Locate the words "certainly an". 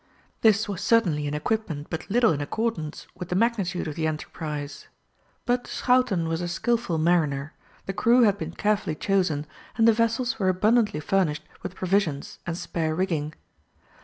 0.81-1.35